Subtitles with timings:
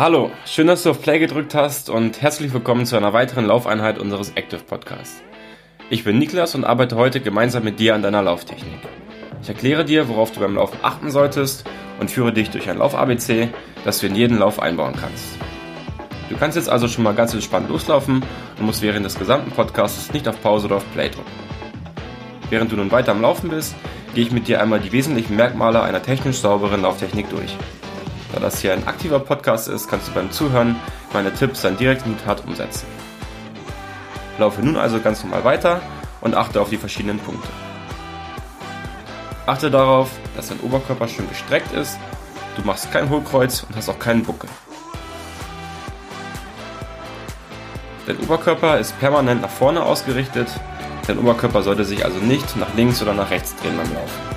[0.00, 3.98] Hallo, schön, dass du auf Play gedrückt hast und herzlich willkommen zu einer weiteren Laufeinheit
[3.98, 5.24] unseres Active Podcasts.
[5.90, 8.78] Ich bin Niklas und arbeite heute gemeinsam mit dir an deiner Lauftechnik.
[9.42, 11.64] Ich erkläre dir, worauf du beim Laufen achten solltest
[11.98, 13.48] und führe dich durch ein Lauf-ABC,
[13.84, 15.36] das du in jeden Lauf einbauen kannst.
[16.30, 18.22] Du kannst jetzt also schon mal ganz entspannt loslaufen
[18.56, 21.32] und musst während des gesamten Podcasts nicht auf Pause oder auf Play drücken.
[22.50, 23.74] Während du nun weiter am Laufen bist,
[24.14, 27.56] gehe ich mit dir einmal die wesentlichen Merkmale einer technisch sauberen Lauftechnik durch.
[28.32, 30.76] Da das hier ein aktiver Podcast ist, kannst du beim Zuhören
[31.12, 32.86] meine Tipps dann direkt in die Tat umsetzen.
[34.38, 35.80] Laufe nun also ganz normal weiter
[36.20, 37.48] und achte auf die verschiedenen Punkte.
[39.46, 41.98] Achte darauf, dass dein Oberkörper schön gestreckt ist,
[42.56, 44.50] du machst kein Hohlkreuz und hast auch keinen Buckel.
[48.06, 50.48] Dein Oberkörper ist permanent nach vorne ausgerichtet,
[51.06, 54.27] dein Oberkörper sollte sich also nicht nach links oder nach rechts drehen beim Laufen.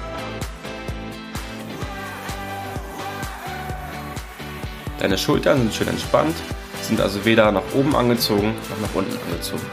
[5.01, 6.35] Deine Schultern sind schön entspannt,
[6.83, 9.65] sind also weder nach oben angezogen noch nach unten angezogen.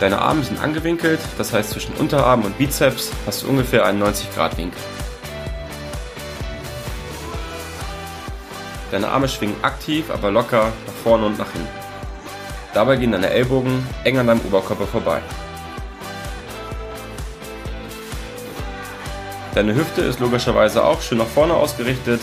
[0.00, 4.34] Deine Arme sind angewinkelt, das heißt zwischen Unterarm und Bizeps hast du ungefähr einen 90
[4.34, 4.80] Grad Winkel.
[8.90, 11.68] Deine Arme schwingen aktiv, aber locker nach vorne und nach hinten.
[12.74, 15.22] Dabei gehen deine Ellbogen eng an deinem Oberkörper vorbei.
[19.58, 22.20] Deine Hüfte ist logischerweise auch schön nach vorne ausgerichtet.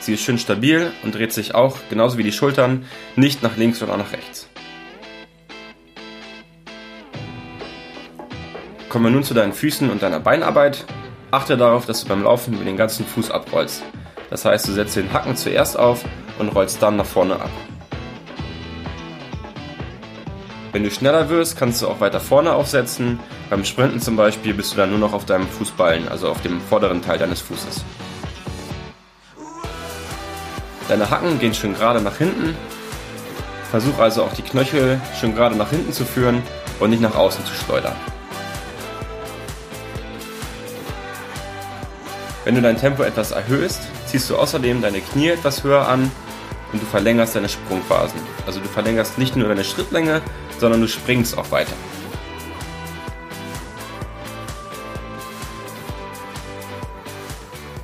[0.00, 3.82] Sie ist schön stabil und dreht sich auch, genauso wie die Schultern, nicht nach links
[3.82, 4.48] oder nach rechts.
[8.88, 10.86] Kommen wir nun zu deinen Füßen und deiner Beinarbeit.
[11.30, 13.82] Achte darauf, dass du beim Laufen über den ganzen Fuß abrollst.
[14.30, 16.06] Das heißt, du setzt den Hacken zuerst auf
[16.38, 17.50] und rollst dann nach vorne ab.
[20.78, 23.18] Wenn du schneller wirst, kannst du auch weiter vorne aufsetzen.
[23.50, 26.60] Beim Sprinten zum Beispiel bist du dann nur noch auf deinem Fußballen, also auf dem
[26.60, 27.84] vorderen Teil deines Fußes.
[30.86, 32.56] Deine Hacken gehen schön gerade nach hinten.
[33.72, 36.44] Versuch also auch die Knöchel schön gerade nach hinten zu führen
[36.78, 37.96] und nicht nach außen zu schleudern.
[42.44, 46.08] Wenn du dein Tempo etwas erhöhst, ziehst du außerdem deine Knie etwas höher an
[46.72, 48.20] und du verlängerst deine Sprungphasen.
[48.46, 50.22] Also du verlängerst nicht nur deine Schrittlänge,
[50.58, 51.74] sondern du springst auch weiter.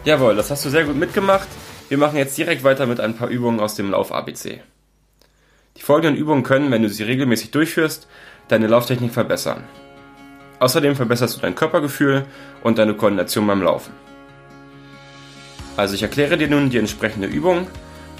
[0.05, 1.49] Jawohl, das hast du sehr gut mitgemacht.
[1.89, 4.61] Wir machen jetzt direkt weiter mit ein paar Übungen aus dem Lauf-ABC.
[5.77, 8.07] Die folgenden Übungen können, wenn du sie regelmäßig durchführst,
[8.49, 9.65] deine Lauftechnik verbessern.
[10.61, 12.27] Außerdem verbesserst du dein Körpergefühl
[12.63, 13.93] und deine Koordination beim Laufen.
[15.77, 17.67] Also ich erkläre dir nun die entsprechende Übung.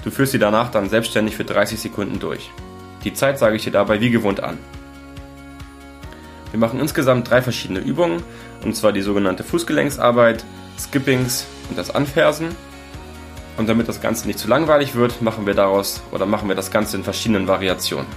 [0.03, 2.51] Du führst sie danach dann selbstständig für 30 Sekunden durch.
[3.05, 4.57] Die Zeit sage ich dir dabei wie gewohnt an.
[6.51, 8.23] Wir machen insgesamt drei verschiedene Übungen,
[8.63, 10.43] und zwar die sogenannte Fußgelenksarbeit,
[10.77, 12.55] Skippings und das Anfersen.
[13.57, 16.71] Und damit das Ganze nicht zu langweilig wird, machen wir daraus oder machen wir das
[16.71, 18.07] Ganze in verschiedenen Variationen.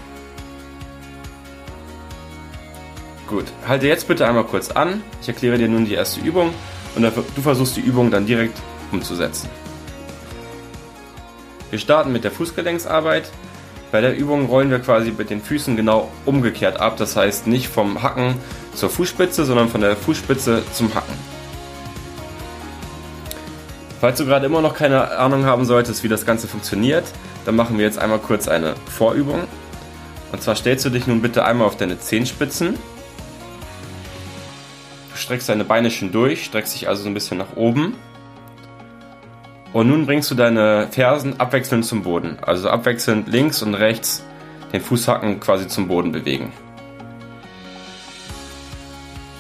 [3.29, 5.03] Gut, halte jetzt bitte einmal kurz an.
[5.21, 6.55] Ich erkläre dir nun die erste Übung
[6.97, 8.59] und du versuchst die Übung dann direkt
[8.91, 9.51] umzusetzen.
[11.71, 13.31] Wir starten mit der Fußgelenksarbeit.
[13.91, 16.97] Bei der Übung rollen wir quasi mit den Füßen genau umgekehrt ab.
[16.99, 18.35] Das heißt nicht vom Hacken
[18.75, 21.15] zur Fußspitze, sondern von der Fußspitze zum Hacken.
[24.01, 27.05] Falls du gerade immer noch keine Ahnung haben solltest, wie das Ganze funktioniert,
[27.47, 29.41] dann machen wir jetzt einmal kurz eine Vorübung.
[30.31, 32.75] Und zwar stellst du dich nun bitte einmal auf deine Zehenspitzen.
[35.11, 37.97] Du streckst deine Beine schön durch, streckst dich also so ein bisschen nach oben.
[39.73, 42.39] Und nun bringst du deine Fersen abwechselnd zum Boden.
[42.41, 44.25] Also abwechselnd links und rechts
[44.73, 46.53] den Fußhacken quasi zum Boden bewegen.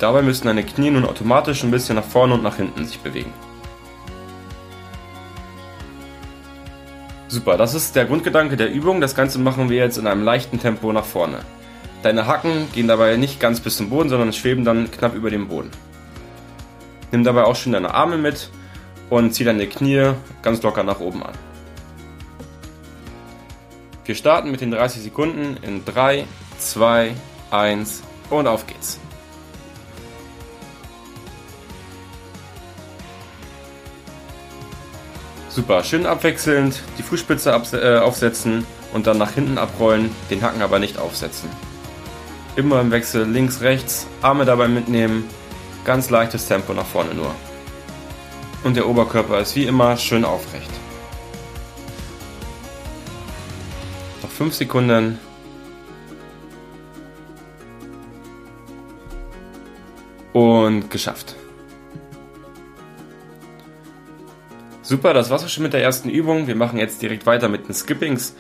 [0.00, 3.32] Dabei müssen deine Knie nun automatisch ein bisschen nach vorne und nach hinten sich bewegen.
[7.26, 9.00] Super, das ist der Grundgedanke der Übung.
[9.00, 11.40] Das Ganze machen wir jetzt in einem leichten Tempo nach vorne.
[12.02, 15.48] Deine Hacken gehen dabei nicht ganz bis zum Boden, sondern schweben dann knapp über dem
[15.48, 15.70] Boden.
[17.10, 18.50] Nimm dabei auch schon deine Arme mit
[19.10, 21.34] und zieh deine Knie ganz locker nach oben an.
[24.05, 26.25] Wir starten mit den 30 Sekunden in 3,
[26.58, 27.14] 2,
[27.50, 28.99] 1 und auf geht's.
[35.50, 40.78] Super, schön abwechselnd, die Fußspitze äh, aufsetzen und dann nach hinten abrollen, den Hacken aber
[40.78, 41.50] nicht aufsetzen.
[42.56, 45.25] Immer im Wechsel links, rechts, Arme dabei mitnehmen,
[45.84, 47.34] ganz leichtes Tempo nach vorne nur
[48.64, 50.70] und der Oberkörper ist wie immer schön aufrecht.
[54.22, 55.19] Noch 5 Sekunden.
[60.32, 61.34] Und geschafft.
[64.82, 66.46] Super, das war's auch schon mit der ersten Übung.
[66.46, 68.34] Wir machen jetzt direkt weiter mit den Skippings.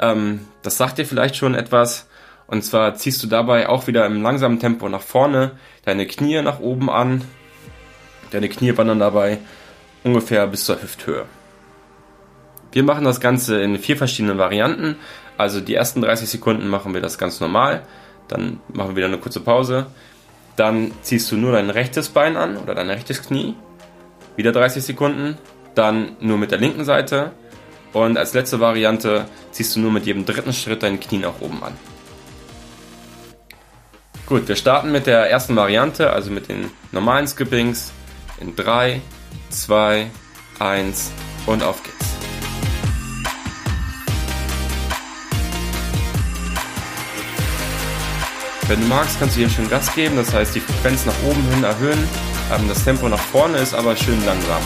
[0.00, 2.08] Ähm, das sagt dir vielleicht schon etwas.
[2.46, 5.52] Und zwar ziehst du dabei auch wieder im langsamen Tempo nach vorne,
[5.84, 7.22] deine Knie nach oben an.
[8.30, 9.38] Deine Knie wandern dabei
[10.04, 11.26] ungefähr bis zur Hüfthöhe.
[12.72, 14.96] Wir machen das Ganze in vier verschiedenen Varianten.
[15.36, 17.82] Also die ersten 30 Sekunden machen wir das ganz normal.
[18.28, 19.86] Dann machen wir wieder eine kurze Pause.
[20.56, 23.54] Dann ziehst du nur dein rechtes Bein an oder dein rechtes Knie.
[24.36, 25.36] Wieder 30 Sekunden
[25.74, 27.32] dann nur mit der linken Seite
[27.92, 31.62] und als letzte Variante ziehst du nur mit jedem dritten Schritt dein Knie nach oben
[31.62, 31.72] an.
[34.26, 37.92] Gut, wir starten mit der ersten Variante, also mit den normalen Skippings
[38.40, 39.02] in 3,
[39.50, 40.10] 2,
[40.58, 41.10] 1
[41.46, 41.96] und auf geht's.
[48.68, 51.42] Wenn du magst, kannst du hier schön Gas geben, das heißt die Frequenz nach oben
[51.50, 52.08] hin erhöhen.
[52.52, 54.62] Ähm, das Tempo nach vorne ist aber schön langsam.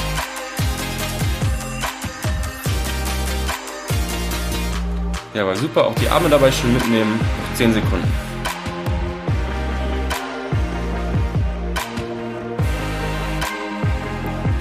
[5.35, 5.87] Ja, war super.
[5.87, 7.19] Auch die Arme dabei schön mitnehmen.
[7.19, 8.26] Noch 10 Sekunden.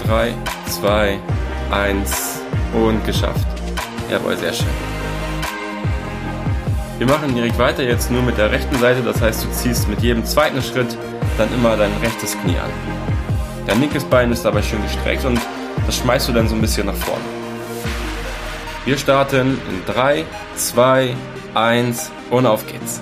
[0.05, 0.33] Drei,
[0.67, 1.19] zwei,
[1.71, 2.41] eins
[2.73, 3.45] und geschafft.
[4.09, 4.67] Jawohl, sehr schön.
[6.97, 10.01] Wir machen direkt weiter jetzt nur mit der rechten Seite, das heißt du ziehst mit
[10.01, 10.97] jedem zweiten Schritt
[11.37, 12.69] dann immer dein rechtes Knie an.
[13.65, 15.39] Dein linkes Bein ist dabei schön gestreckt und
[15.85, 17.23] das schmeißt du dann so ein bisschen nach vorne.
[18.85, 20.23] Wir starten in 3,
[20.55, 21.15] 2,
[21.55, 23.01] 1 und auf geht's.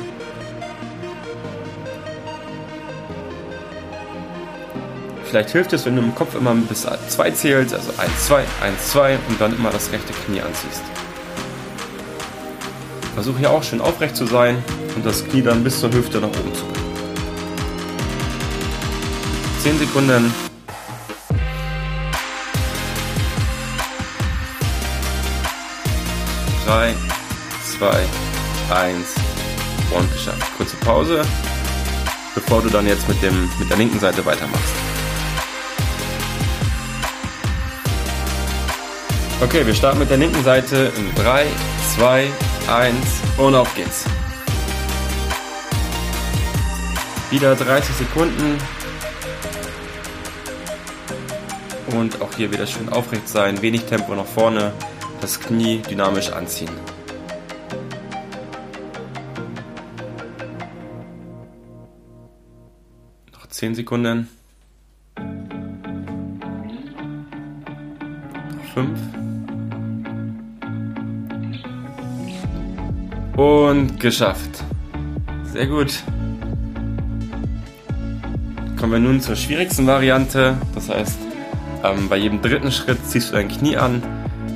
[5.34, 8.88] Vielleicht hilft es, wenn du im Kopf immer bis 2 zählst, also 1, 2, 1,
[8.92, 10.84] 2 und dann immer das rechte Knie anziehst.
[13.16, 14.64] Versuche hier auch schön aufrecht zu sein
[14.96, 16.96] und das Knie dann bis zur Hüfte nach oben zu bringen.
[19.64, 20.32] 10 Sekunden
[26.68, 26.94] 3,
[27.80, 27.88] 2,
[28.76, 29.08] 1
[29.98, 30.58] und geschafft.
[30.58, 31.24] Kurze Pause,
[32.36, 34.93] bevor du dann jetzt mit, dem, mit der linken Seite weitermachst.
[39.42, 41.46] Okay, wir starten mit der linken Seite in 3,
[41.96, 42.32] 2,
[42.68, 42.96] 1
[43.38, 44.06] und auf geht's.
[47.30, 48.58] Wieder 30 Sekunden.
[51.88, 54.72] Und auch hier wieder schön aufrecht sein, wenig Tempo nach vorne
[55.22, 56.72] das Knie dynamisch anziehen.
[63.34, 64.30] Noch 10 Sekunden.
[68.58, 69.23] Noch 5.
[73.36, 74.64] Und geschafft.
[75.52, 76.04] Sehr gut.
[78.80, 80.58] Kommen wir nun zur schwierigsten Variante.
[80.76, 81.18] Das heißt,
[81.84, 84.02] ähm, bei jedem dritten Schritt ziehst du dein Knie an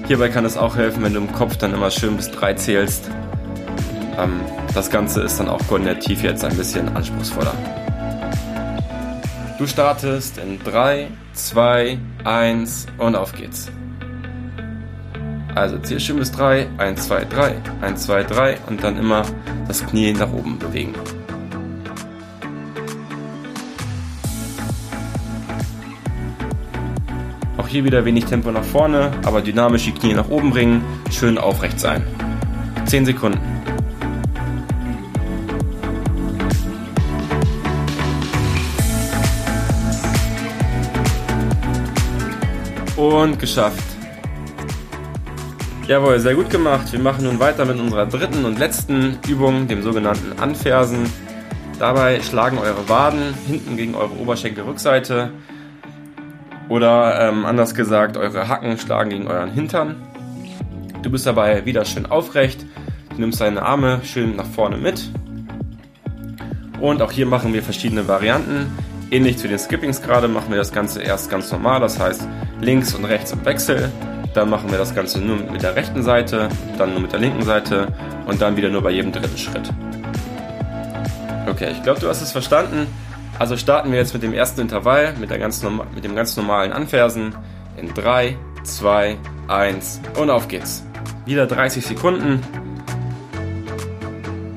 [0.08, 3.10] Hierbei kann es auch helfen, wenn du im Kopf dann immer schön bis 3 zählst.
[4.18, 4.40] Ähm,
[4.74, 7.54] das Ganze ist dann auch koordinativ jetzt ein bisschen anspruchsvoller.
[9.58, 13.70] Du startest in 3, 2, 1 und auf geht's.
[15.58, 19.24] Also schön bis 3, 1, 2, 3, 1, 2, 3 und dann immer
[19.68, 20.94] das Knie nach oben bewegen.
[27.58, 31.40] Auch hier wieder wenig Tempo nach vorne, aber dynamisch die Knie nach oben bringen, schön
[31.40, 32.04] aufrecht sein.
[32.86, 33.40] 10 Sekunden.
[42.96, 43.97] Und geschafft.
[45.88, 46.92] Jawohl, sehr gut gemacht.
[46.92, 51.10] Wir machen nun weiter mit unserer dritten und letzten Übung, dem sogenannten Anfersen.
[51.80, 55.32] Dabei schlagen eure Waden hinten gegen eure Oberschenkelrückseite
[56.68, 59.96] oder ähm, anders gesagt, eure Hacken schlagen gegen euren Hintern.
[61.04, 62.66] Du bist dabei wieder schön aufrecht.
[63.12, 65.10] Du nimmst deine Arme schön nach vorne mit.
[66.82, 68.78] Und auch hier machen wir verschiedene Varianten.
[69.10, 72.28] Ähnlich zu den Skippings gerade machen wir das Ganze erst ganz normal, das heißt
[72.60, 73.90] links und rechts im Wechsel.
[74.38, 77.42] Dann machen wir das Ganze nur mit der rechten Seite, dann nur mit der linken
[77.42, 77.88] Seite
[78.28, 79.74] und dann wieder nur bei jedem dritten Schritt.
[81.50, 82.86] Okay, ich glaube, du hast es verstanden.
[83.40, 85.66] Also starten wir jetzt mit dem ersten Intervall, mit, ganz
[85.96, 87.34] mit dem ganz normalen Anfersen
[87.78, 89.18] in 3, 2,
[89.48, 90.86] 1 und auf geht's.
[91.26, 92.40] Wieder 30 Sekunden.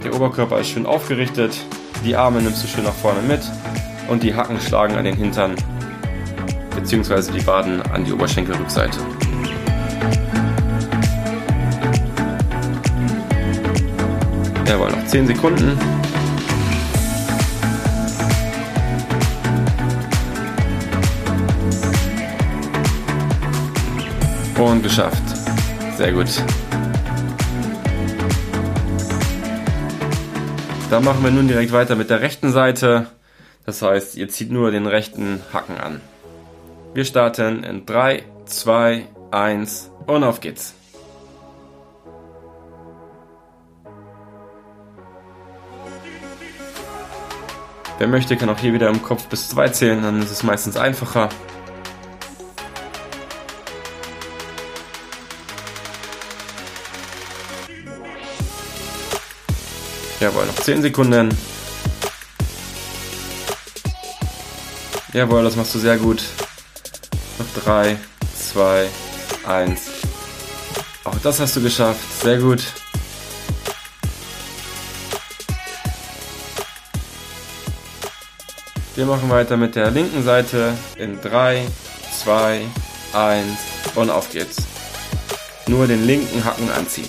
[0.04, 1.58] Der Oberkörper ist schön aufgerichtet,
[2.04, 3.40] die Arme nimmst du schön nach vorne mit
[4.08, 5.54] und die Hacken schlagen an den Hintern
[6.76, 7.32] bzw.
[7.32, 8.98] die Waden an die Oberschenkelrückseite.
[15.10, 15.76] 10 Sekunden.
[24.56, 25.22] Und geschafft.
[25.96, 26.28] Sehr gut.
[30.90, 33.08] Dann machen wir nun direkt weiter mit der rechten Seite.
[33.66, 36.00] Das heißt, ihr zieht nur den rechten Hacken an.
[36.94, 40.74] Wir starten in 3, 2, 1 und auf geht's.
[48.00, 50.74] Wer möchte, kann auch hier wieder im Kopf bis 2 zählen, dann ist es meistens
[50.78, 51.28] einfacher.
[60.18, 61.28] Jawohl, noch 10 Sekunden.
[65.12, 66.22] Jawohl, das machst du sehr gut.
[67.38, 67.98] Noch 3,
[68.54, 68.88] 2,
[69.46, 69.80] 1.
[71.04, 72.22] Auch das hast du geschafft.
[72.22, 72.62] Sehr gut.
[79.00, 81.66] Wir machen weiter mit der linken Seite in 3,
[82.22, 82.60] 2,
[83.14, 83.46] 1
[83.94, 84.58] und auf geht's.
[85.66, 87.08] Nur den linken Hacken anziehen.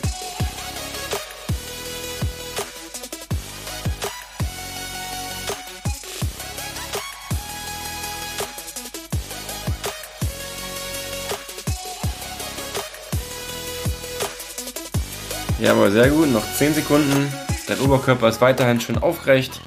[15.60, 16.32] Jawohl, sehr gut.
[16.32, 17.34] Noch 10 Sekunden.
[17.68, 19.60] Dein Oberkörper ist weiterhin schön aufrecht.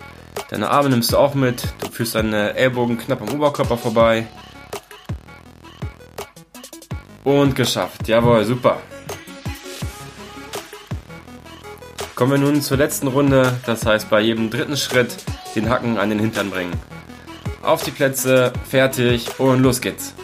[0.49, 1.65] Deine Arme nimmst du auch mit.
[1.95, 4.27] Führst deine Ellbogen knapp am Oberkörper vorbei.
[7.23, 8.09] Und geschafft.
[8.09, 8.81] Jawohl, super.
[12.17, 13.61] Kommen wir nun zur letzten Runde.
[13.65, 15.15] Das heißt, bei jedem dritten Schritt
[15.55, 16.73] den Hacken an den Hintern bringen.
[17.63, 20.15] Auf die Plätze, fertig und los geht's.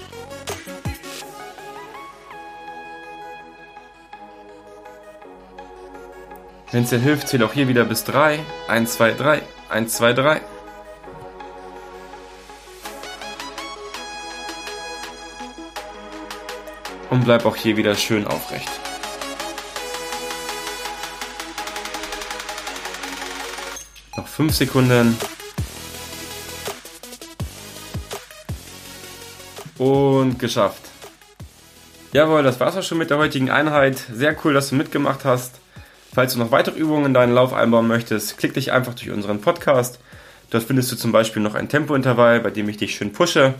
[6.73, 8.41] Wenn es dir hilft, zähl auch hier wieder bis 3.
[8.67, 9.43] 1, 2, 3.
[9.69, 10.41] 1, 2, 3.
[17.11, 18.71] Und bleib auch hier wieder schön aufrecht.
[24.17, 25.19] Noch 5 Sekunden.
[29.77, 30.83] Und geschafft.
[32.13, 33.99] Jawohl, das war's auch schon mit der heutigen Einheit.
[34.13, 35.61] Sehr cool, dass du mitgemacht hast.
[36.13, 39.41] Falls du noch weitere Übungen in deinen Lauf einbauen möchtest, klick dich einfach durch unseren
[39.41, 39.99] Podcast.
[40.51, 43.55] Dort findest du zum Beispiel noch ein Tempointervall, bei dem ich dich schön pushe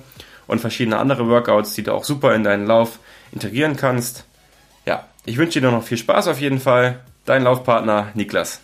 [0.47, 2.99] und verschiedene andere Workouts, die du auch super in deinen Lauf
[3.33, 4.25] integrieren kannst.
[4.87, 7.01] Ja, ich wünsche dir noch viel Spaß auf jeden Fall.
[7.25, 8.61] Dein Laufpartner Niklas.